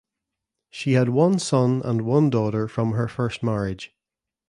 She 0.71 0.93
had 0.93 1.09
one 1.09 1.37
son 1.37 1.83
and 1.85 2.01
one 2.01 2.31
daughter 2.31 2.67
from 2.67 2.93
her 2.93 3.07
first 3.07 3.43
marriage. 3.43 3.93